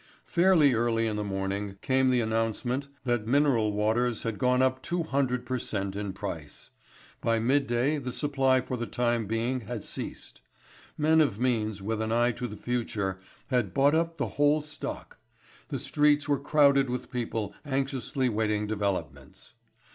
Fairly 0.25 0.73
early 0.73 1.05
in 1.05 1.15
the 1.15 1.23
morning 1.23 1.77
came 1.83 2.09
the 2.09 2.21
announcement 2.21 2.87
that 3.05 3.27
mineral 3.27 3.71
waters 3.71 4.23
had 4.23 4.39
gone 4.39 4.59
up 4.59 4.81
two 4.81 5.03
hundred 5.03 5.45
per 5.45 5.59
cent. 5.59 5.95
in 5.95 6.11
price. 6.11 6.71
By 7.21 7.37
midday 7.37 7.99
the 7.99 8.11
supply 8.11 8.61
for 8.61 8.75
the 8.77 8.87
time 8.87 9.27
being 9.27 9.59
had 9.61 9.83
ceased. 9.83 10.41
Men 10.97 11.21
of 11.21 11.39
means 11.39 11.83
with 11.83 12.01
an 12.01 12.11
eye 12.11 12.31
to 12.31 12.47
the 12.47 12.57
future 12.57 13.19
had 13.49 13.75
bought 13.75 13.93
up 13.93 14.17
the 14.17 14.27
whole 14.27 14.59
stock. 14.61 15.19
The 15.67 15.77
streets 15.77 16.27
were 16.27 16.39
crowded 16.39 16.89
with 16.89 17.11
people 17.11 17.53
anxiously 17.63 18.27
waiting 18.27 18.65
developments. 18.65 19.53